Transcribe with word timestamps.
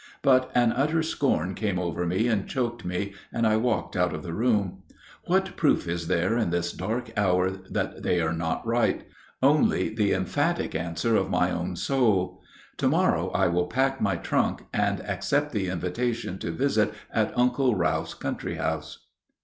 But 0.23 0.49
an 0.55 0.71
utter 0.71 1.03
scorn 1.03 1.53
came 1.53 1.77
over 1.77 2.07
me 2.07 2.27
and 2.27 2.47
choked 2.47 2.83
me, 2.83 3.13
and 3.31 3.45
I 3.45 3.57
walked 3.57 3.95
out 3.95 4.15
of 4.15 4.23
the 4.23 4.33
room. 4.33 4.81
What 5.25 5.55
proof 5.55 5.87
is 5.87 6.07
there 6.07 6.39
in 6.39 6.49
this 6.49 6.71
dark 6.73 7.11
hour 7.15 7.51
that 7.51 8.01
they 8.01 8.19
are 8.19 8.33
not 8.33 8.65
right? 8.65 9.03
Only 9.43 9.93
the 9.93 10.11
emphatic 10.11 10.73
answer 10.73 11.15
of 11.15 11.29
my 11.29 11.51
own 11.51 11.75
soul. 11.75 12.41
To 12.77 12.87
morrow 12.87 13.29
I 13.29 13.45
will 13.45 13.67
pack 13.67 14.01
my 14.01 14.15
trunk 14.15 14.63
and 14.73 15.01
accept 15.01 15.51
the 15.51 15.67
invitation 15.67 16.39
to 16.39 16.49
visit 16.49 16.95
at 17.13 17.37
Uncle 17.37 17.75
Ralph's 17.75 18.15
country 18.15 18.55
house. 18.55 19.05